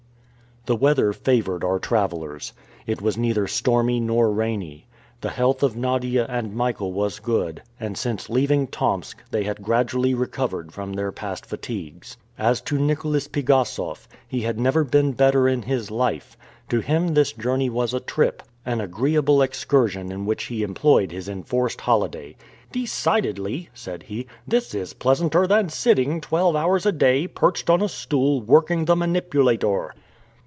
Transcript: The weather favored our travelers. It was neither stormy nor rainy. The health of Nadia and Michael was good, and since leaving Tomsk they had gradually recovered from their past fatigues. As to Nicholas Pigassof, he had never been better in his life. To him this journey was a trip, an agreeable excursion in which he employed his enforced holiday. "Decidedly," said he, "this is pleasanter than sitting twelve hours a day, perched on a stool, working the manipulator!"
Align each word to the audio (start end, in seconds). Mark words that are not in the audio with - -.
The 0.67 0.75
weather 0.75 1.11
favored 1.11 1.63
our 1.63 1.79
travelers. 1.79 2.53
It 2.85 3.01
was 3.01 3.17
neither 3.17 3.47
stormy 3.47 3.99
nor 3.99 4.31
rainy. 4.31 4.85
The 5.21 5.31
health 5.31 5.63
of 5.63 5.75
Nadia 5.75 6.27
and 6.29 6.53
Michael 6.53 6.93
was 6.93 7.17
good, 7.17 7.63
and 7.79 7.97
since 7.97 8.29
leaving 8.29 8.67
Tomsk 8.67 9.17
they 9.31 9.43
had 9.43 9.63
gradually 9.63 10.13
recovered 10.13 10.71
from 10.71 10.93
their 10.93 11.11
past 11.11 11.47
fatigues. 11.47 12.15
As 12.37 12.61
to 12.61 12.77
Nicholas 12.77 13.27
Pigassof, 13.27 14.07
he 14.27 14.41
had 14.41 14.59
never 14.59 14.83
been 14.83 15.13
better 15.13 15.47
in 15.47 15.63
his 15.63 15.89
life. 15.89 16.37
To 16.69 16.79
him 16.79 17.15
this 17.15 17.31
journey 17.33 17.71
was 17.71 17.91
a 17.95 17.99
trip, 17.99 18.43
an 18.63 18.81
agreeable 18.81 19.41
excursion 19.41 20.11
in 20.11 20.27
which 20.27 20.43
he 20.43 20.61
employed 20.61 21.11
his 21.11 21.27
enforced 21.27 21.81
holiday. 21.81 22.35
"Decidedly," 22.71 23.69
said 23.73 24.03
he, 24.03 24.27
"this 24.47 24.75
is 24.75 24.93
pleasanter 24.93 25.47
than 25.47 25.69
sitting 25.69 26.21
twelve 26.21 26.55
hours 26.55 26.85
a 26.85 26.91
day, 26.91 27.25
perched 27.27 27.67
on 27.67 27.81
a 27.81 27.89
stool, 27.89 28.41
working 28.43 28.85
the 28.85 28.95
manipulator!" 28.95 29.95